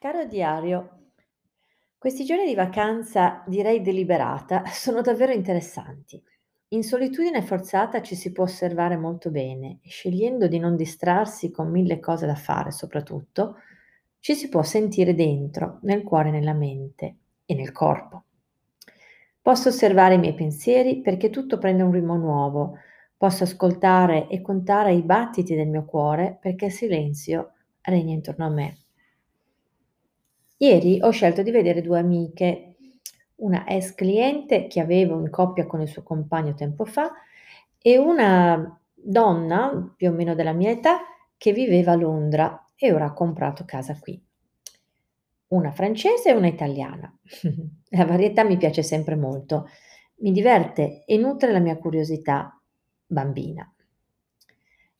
Caro 0.00 0.24
diario, 0.24 1.08
questi 1.98 2.24
giorni 2.24 2.46
di 2.46 2.54
vacanza, 2.54 3.44
direi 3.46 3.82
deliberata, 3.82 4.62
sono 4.72 5.02
davvero 5.02 5.30
interessanti. 5.30 6.18
In 6.68 6.82
solitudine 6.82 7.42
forzata 7.42 8.00
ci 8.00 8.14
si 8.14 8.32
può 8.32 8.44
osservare 8.44 8.96
molto 8.96 9.30
bene 9.30 9.80
e 9.82 9.90
scegliendo 9.90 10.48
di 10.48 10.58
non 10.58 10.74
distrarsi 10.74 11.50
con 11.50 11.70
mille 11.70 12.00
cose 12.00 12.24
da 12.24 12.34
fare, 12.34 12.70
soprattutto, 12.70 13.56
ci 14.20 14.32
si 14.32 14.48
può 14.48 14.62
sentire 14.62 15.14
dentro, 15.14 15.80
nel 15.82 16.02
cuore, 16.02 16.30
nella 16.30 16.54
mente 16.54 17.16
e 17.44 17.54
nel 17.54 17.70
corpo. 17.70 18.24
Posso 19.42 19.68
osservare 19.68 20.14
i 20.14 20.18
miei 20.18 20.32
pensieri 20.32 21.02
perché 21.02 21.28
tutto 21.28 21.58
prende 21.58 21.82
un 21.82 21.92
ritmo 21.92 22.16
nuovo. 22.16 22.78
Posso 23.18 23.44
ascoltare 23.44 24.28
e 24.28 24.40
contare 24.40 24.94
i 24.94 25.02
battiti 25.02 25.54
del 25.54 25.68
mio 25.68 25.84
cuore 25.84 26.38
perché 26.40 26.64
il 26.64 26.72
silenzio 26.72 27.52
regna 27.82 28.14
intorno 28.14 28.46
a 28.46 28.48
me. 28.48 28.78
Ieri 30.62 30.98
ho 31.00 31.10
scelto 31.10 31.42
di 31.42 31.50
vedere 31.50 31.80
due 31.80 31.98
amiche, 31.98 32.76
una 33.36 33.66
ex 33.66 33.94
cliente 33.94 34.66
che 34.66 34.80
avevo 34.80 35.18
in 35.18 35.30
coppia 35.30 35.66
con 35.66 35.80
il 35.80 35.88
suo 35.88 36.02
compagno 36.02 36.52
tempo 36.52 36.84
fa 36.84 37.12
e 37.80 37.96
una 37.96 38.78
donna 38.92 39.94
più 39.96 40.10
o 40.10 40.12
meno 40.12 40.34
della 40.34 40.52
mia 40.52 40.68
età 40.68 40.98
che 41.38 41.54
viveva 41.54 41.92
a 41.92 41.96
Londra 41.96 42.66
e 42.76 42.92
ora 42.92 43.06
ha 43.06 43.12
comprato 43.14 43.64
casa 43.64 43.96
qui. 43.98 44.22
Una 45.48 45.70
francese 45.70 46.28
e 46.28 46.34
una 46.34 46.48
italiana. 46.48 47.10
la 47.88 48.04
varietà 48.04 48.44
mi 48.44 48.58
piace 48.58 48.82
sempre 48.82 49.16
molto, 49.16 49.66
mi 50.16 50.30
diverte 50.30 51.04
e 51.06 51.16
nutre 51.16 51.52
la 51.52 51.58
mia 51.58 51.78
curiosità 51.78 52.60
bambina. 53.06 53.66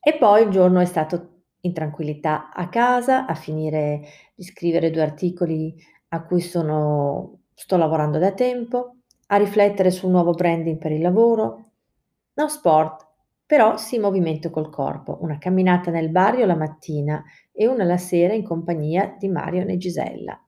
E 0.01 0.17
poi 0.17 0.45
il 0.45 0.49
giorno 0.49 0.81
è 0.81 0.87
stato 0.87 1.30
in 1.63 1.73
tranquillità 1.73 2.51
a 2.53 2.69
casa, 2.69 3.27
a 3.27 3.35
finire 3.35 4.03
di 4.35 4.45
scrivere 4.45 4.91
due 4.91 5.03
articoli 5.03 5.75
a 6.09 6.23
cui 6.25 6.41
sono, 6.41 7.41
sto 7.55 7.77
lavorando 7.77 8.19
da 8.19 8.33
tempo, 8.33 8.97
a 9.27 9.37
riflettere 9.37 9.91
sul 9.91 10.11
nuovo 10.11 10.33
branding 10.33 10.79
per 10.79 10.93
il 10.93 11.01
lavoro. 11.01 11.71
No 12.35 12.49
sport, 12.49 13.07
però 13.45 13.77
sì 13.77 13.99
movimento 13.99 14.51
col 14.51 14.71
corpo, 14.71 15.19
una 15.21 15.39
camminata 15.39 15.91
nel 15.91 16.09
barrio 16.11 16.47
la 16.47 16.57
mattina 16.57 17.23
e 17.53 17.67
una 17.67 17.85
la 17.85 17.99
sera 17.99 18.33
in 18.33 18.45
compagnia 18.45 19.15
di 19.19 19.29
Mario 19.29 19.67
e 19.67 19.77
Gisella. 19.77 20.43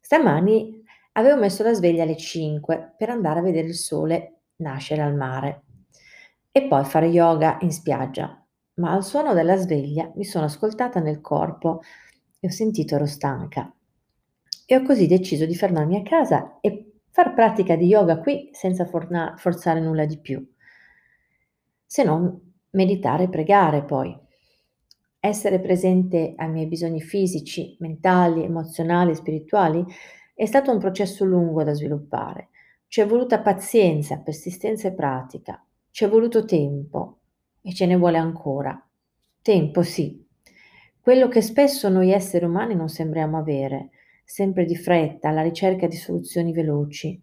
Stamani 0.00 0.82
avevo 1.12 1.38
messo 1.38 1.62
la 1.62 1.74
sveglia 1.74 2.04
alle 2.04 2.16
5 2.16 2.94
per 2.96 3.10
andare 3.10 3.40
a 3.40 3.42
vedere 3.42 3.66
il 3.66 3.74
sole 3.74 4.40
nascere 4.56 5.02
al 5.02 5.14
mare 5.14 5.62
e 6.50 6.66
poi 6.66 6.84
fare 6.84 7.06
yoga 7.06 7.58
in 7.60 7.70
spiaggia 7.70 8.42
ma 8.78 8.92
al 8.92 9.04
suono 9.04 9.34
della 9.34 9.56
sveglia 9.56 10.10
mi 10.16 10.24
sono 10.24 10.46
ascoltata 10.46 11.00
nel 11.00 11.20
corpo 11.20 11.82
e 12.40 12.48
ho 12.48 12.50
sentito 12.50 12.94
ero 12.94 13.06
stanca. 13.06 13.72
E 14.66 14.76
ho 14.76 14.82
così 14.82 15.06
deciso 15.06 15.46
di 15.46 15.54
fermarmi 15.54 15.96
a 15.96 16.02
casa 16.02 16.58
e 16.60 16.92
far 17.10 17.34
pratica 17.34 17.76
di 17.76 17.86
yoga 17.86 18.18
qui 18.18 18.50
senza 18.52 18.84
forna- 18.84 19.34
forzare 19.36 19.80
nulla 19.80 20.04
di 20.04 20.18
più. 20.18 20.46
Se 21.84 22.04
non 22.04 22.46
meditare 22.70 23.24
e 23.24 23.28
pregare 23.28 23.84
poi. 23.84 24.16
Essere 25.20 25.58
presente 25.58 26.34
ai 26.36 26.50
miei 26.50 26.66
bisogni 26.66 27.00
fisici, 27.00 27.76
mentali, 27.80 28.44
emozionali 28.44 29.10
e 29.10 29.16
spirituali 29.16 29.84
è 30.34 30.46
stato 30.46 30.70
un 30.70 30.78
processo 30.78 31.24
lungo 31.24 31.64
da 31.64 31.72
sviluppare. 31.72 32.50
Ci 32.86 33.00
è 33.00 33.06
voluta 33.06 33.40
pazienza, 33.40 34.18
persistenza 34.18 34.86
e 34.86 34.92
pratica. 34.92 35.62
Ci 35.90 36.04
è 36.04 36.08
voluto 36.08 36.44
tempo, 36.44 37.17
e 37.62 37.72
ce 37.74 37.86
ne 37.86 37.96
vuole 37.96 38.18
ancora. 38.18 38.80
Tempo, 39.42 39.82
sì. 39.82 40.24
Quello 41.00 41.28
che 41.28 41.40
spesso 41.40 41.88
noi 41.88 42.12
esseri 42.12 42.44
umani 42.44 42.74
non 42.74 42.88
sembriamo 42.88 43.38
avere, 43.38 43.90
sempre 44.24 44.64
di 44.64 44.76
fretta, 44.76 45.30
alla 45.30 45.42
ricerca 45.42 45.86
di 45.86 45.96
soluzioni 45.96 46.52
veloci. 46.52 47.20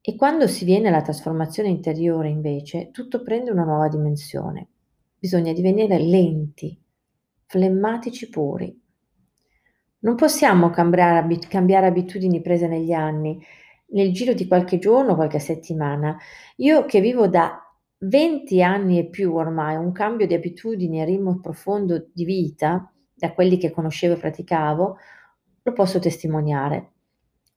E 0.00 0.16
quando 0.16 0.46
si 0.46 0.64
viene 0.64 0.88
alla 0.88 1.02
trasformazione 1.02 1.68
interiore, 1.68 2.28
invece, 2.28 2.90
tutto 2.90 3.22
prende 3.22 3.50
una 3.50 3.64
nuova 3.64 3.88
dimensione. 3.88 4.68
Bisogna 5.18 5.52
divenire 5.52 5.98
lenti, 5.98 6.78
flemmatici 7.46 8.28
puri. 8.28 8.80
Non 10.00 10.14
possiamo 10.14 10.70
cambiare, 10.70 11.38
cambiare 11.48 11.86
abitudini 11.86 12.42
prese 12.42 12.68
negli 12.68 12.92
anni, 12.92 13.42
nel 13.86 14.12
giro 14.12 14.34
di 14.34 14.46
qualche 14.46 14.78
giorno, 14.78 15.14
qualche 15.14 15.38
settimana. 15.38 16.16
Io 16.56 16.84
che 16.84 17.00
vivo 17.00 17.26
da 17.26 17.63
20 18.06 18.62
anni 18.62 18.98
e 18.98 19.06
più 19.06 19.34
ormai, 19.34 19.76
un 19.76 19.92
cambio 19.92 20.26
di 20.26 20.34
abitudini 20.34 21.00
e 21.00 21.04
ritmo 21.04 21.40
profondo 21.40 22.08
di 22.12 22.24
vita, 22.24 22.92
da 23.14 23.32
quelli 23.32 23.56
che 23.56 23.70
conoscevo 23.70 24.14
e 24.14 24.18
praticavo, 24.18 24.96
lo 25.62 25.72
posso 25.72 25.98
testimoniare. 25.98 26.90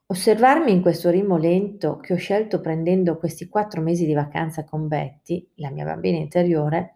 Osservarmi 0.05 0.71
in 0.71 0.81
questo 0.81 1.09
ritmo 1.09 1.35
lento 1.35 1.97
che 1.97 2.13
ho 2.13 2.17
scelto 2.17 2.61
prendendo 2.61 3.17
questi 3.17 3.49
quattro 3.49 3.81
mesi 3.81 4.05
di 4.05 4.13
vacanza 4.13 4.63
con 4.63 4.87
Betty, 4.87 5.45
la 5.55 5.69
mia 5.69 5.83
bambina 5.83 6.17
interiore, 6.17 6.95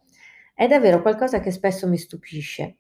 è 0.54 0.68
davvero 0.68 1.02
qualcosa 1.02 1.42
che 1.42 1.52
spesso 1.52 1.90
mi 1.90 1.98
stupisce. 1.98 2.78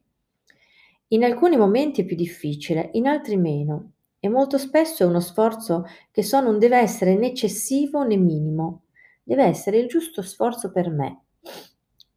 In 1.07 1.25
alcuni 1.25 1.57
momenti 1.57 2.01
è 2.01 2.05
più 2.05 2.15
difficile, 2.15 2.91
in 2.93 3.07
altri 3.07 3.35
meno, 3.35 3.91
e 4.19 4.29
molto 4.29 4.57
spesso 4.57 5.03
è 5.03 5.05
uno 5.05 5.19
sforzo 5.19 5.83
che 6.11 6.23
so 6.23 6.39
non 6.39 6.59
deve 6.59 6.77
essere 6.77 7.15
né 7.15 7.27
eccessivo 7.27 8.05
né 8.05 8.15
minimo, 8.15 8.83
deve 9.23 9.43
essere 9.43 9.77
il 9.77 9.87
giusto 9.87 10.21
sforzo 10.21 10.71
per 10.71 10.89
me, 10.89 11.23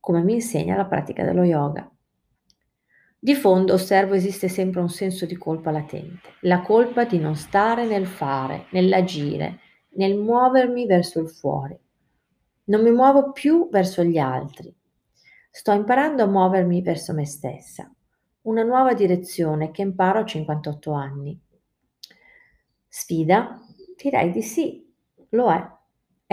come 0.00 0.22
mi 0.22 0.34
insegna 0.34 0.76
la 0.76 0.86
pratica 0.86 1.24
dello 1.24 1.44
yoga. 1.44 1.88
Di 3.18 3.34
fondo 3.34 3.72
osservo 3.72 4.14
esiste 4.14 4.48
sempre 4.48 4.80
un 4.80 4.90
senso 4.90 5.24
di 5.24 5.36
colpa 5.36 5.70
latente, 5.70 6.34
la 6.40 6.60
colpa 6.60 7.04
di 7.04 7.18
non 7.18 7.36
stare 7.36 7.86
nel 7.86 8.06
fare, 8.06 8.66
nell'agire, 8.72 9.60
nel 9.96 10.18
muovermi 10.18 10.84
verso 10.84 11.20
il 11.20 11.30
fuori. 11.30 11.78
Non 12.64 12.82
mi 12.82 12.90
muovo 12.90 13.32
più 13.32 13.68
verso 13.70 14.02
gli 14.02 14.18
altri. 14.18 14.74
Sto 15.50 15.72
imparando 15.72 16.22
a 16.22 16.26
muovermi 16.26 16.82
verso 16.82 17.14
me 17.14 17.24
stessa, 17.24 17.90
una 18.42 18.62
nuova 18.62 18.92
direzione 18.92 19.70
che 19.70 19.82
imparo 19.82 20.18
a 20.18 20.24
58 20.24 20.92
anni. 20.92 21.40
Sfida? 22.88 23.58
Direi 23.96 24.30
di 24.32 24.42
sì, 24.42 24.86
lo 25.30 25.50
è. 25.50 25.66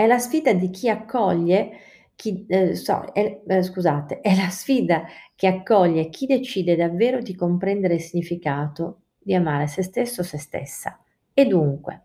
È 0.02 0.06
la 0.08 0.18
sfida 0.18 0.52
di 0.52 0.68
chi 0.70 0.88
accoglie, 0.88 1.78
chi, 2.16 2.44
eh, 2.48 2.74
so, 2.74 3.12
è, 3.12 3.42
eh, 3.46 3.62
scusate, 3.62 4.18
è 4.18 4.34
la 4.34 4.48
sfida 4.48 5.04
che 5.36 5.46
accoglie 5.46 6.08
chi 6.08 6.26
decide 6.26 6.74
davvero 6.74 7.20
di 7.20 7.36
comprendere 7.36 7.94
il 7.94 8.00
significato 8.00 9.02
di 9.16 9.32
amare 9.32 9.68
se 9.68 9.84
stesso 9.84 10.22
o 10.22 10.24
se 10.24 10.38
stessa. 10.38 10.98
E 11.32 11.46
dunque, 11.46 12.02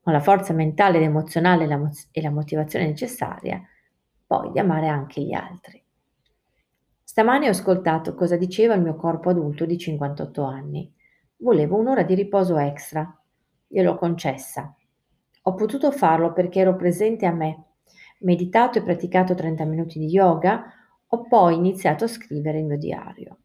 con 0.00 0.12
la 0.12 0.20
forza 0.20 0.52
mentale 0.52 0.98
ed 0.98 1.02
emozionale 1.02 1.64
e 1.64 1.66
la, 1.66 1.78
mo- 1.78 1.90
e 2.12 2.22
la 2.22 2.30
motivazione 2.30 2.86
necessaria, 2.86 3.60
poi 4.24 4.52
di 4.52 4.60
amare 4.60 4.86
anche 4.86 5.20
gli 5.20 5.32
altri. 5.32 5.82
Stamani 7.02 7.48
ho 7.48 7.50
ascoltato 7.50 8.14
cosa 8.14 8.36
diceva 8.36 8.74
il 8.74 8.82
mio 8.82 8.94
corpo 8.94 9.30
adulto 9.30 9.64
di 9.66 9.76
58 9.76 10.44
anni. 10.44 10.94
Volevo 11.38 11.76
un'ora 11.76 12.04
di 12.04 12.14
riposo 12.14 12.56
extra. 12.56 13.20
Gliel'ho 13.66 13.96
concessa 13.96 14.72
ho 15.48 15.54
potuto 15.54 15.92
farlo 15.92 16.32
perché 16.32 16.60
ero 16.60 16.74
presente 16.74 17.24
a 17.24 17.32
me, 17.32 17.64
meditato 18.20 18.78
e 18.78 18.82
praticato 18.82 19.34
30 19.34 19.64
minuti 19.64 19.98
di 20.00 20.06
yoga, 20.06 20.64
ho 21.06 21.22
poi 21.22 21.54
iniziato 21.54 22.04
a 22.04 22.08
scrivere 22.08 22.58
il 22.58 22.64
mio 22.64 22.76
diario. 22.76 23.38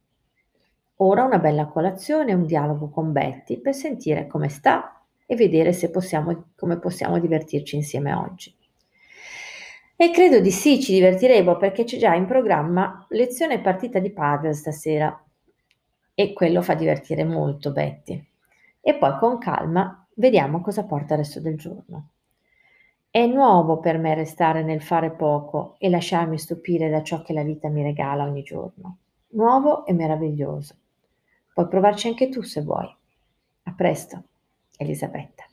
Ora 0.98 1.24
una 1.24 1.38
bella 1.38 1.68
colazione 1.68 2.32
e 2.32 2.34
un 2.34 2.48
dialogo 2.48 2.90
con 2.90 3.12
Betty 3.12 3.60
per 3.60 3.76
sentire 3.76 4.26
come 4.26 4.50
sta 4.50 5.04
e 5.28 5.36
vedere 5.36 5.74
se 5.74 5.92
possiamo, 5.92 6.52
come 6.56 6.80
possiamo 6.80 7.20
divertirci 7.20 7.76
insieme 7.76 8.14
oggi. 8.14 8.56
E 9.96 10.10
credo 10.10 10.40
di 10.40 10.52
sì, 10.52 10.82
ci 10.82 10.94
divertiremo 10.94 11.58
perché 11.58 11.84
c'è 11.84 11.98
già 11.98 12.16
in 12.16 12.26
programma 12.26 13.06
lezione 13.10 13.62
partita 13.62 14.00
di 14.00 14.12
padel 14.12 14.56
stasera 14.56 15.24
e 16.16 16.34
quello 16.34 16.64
fa 16.64 16.74
divertire 16.74 17.24
molto 17.24 17.72
Betty. 17.72 18.28
E 18.82 18.96
poi 18.96 19.20
con 19.20 19.38
calma 19.38 20.01
Vediamo 20.16 20.62
cosa 20.62 20.84
porta 20.84 21.14
il 21.14 21.20
resto 21.20 21.40
del 21.40 21.58
giorno. 21.58 22.10
È 23.10 23.26
nuovo 23.26 23.80
per 23.80 23.98
me 23.98 24.14
restare 24.14 24.64
nel 24.64 24.82
fare 24.82 25.12
poco 25.12 25.76
e 25.78 25.90
lasciarmi 25.90 26.38
stupire 26.38 26.90
da 26.90 27.04
ciò 27.04 27.22
che 27.22 27.34
la 27.34 27.44
vita 27.44 27.68
mi 27.70 27.84
regala 27.84 28.24
ogni 28.24 28.44
giorno. 28.44 28.98
Nuovo 29.30 29.86
e 29.86 29.94
meraviglioso. 29.94 30.76
Puoi 31.54 31.68
provarci 31.68 32.08
anche 32.08 32.30
tu 32.30 32.42
se 32.42 32.62
vuoi. 32.62 32.94
A 33.64 33.74
presto, 33.74 34.24
Elisabetta. 34.78 35.51